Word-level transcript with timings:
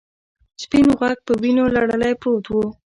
سپین 0.63 0.85
غوږ 0.97 1.17
په 1.27 1.33
وینو 1.41 1.63
لړلی 1.75 2.13
پروت 2.21 2.45
و. 2.49 2.53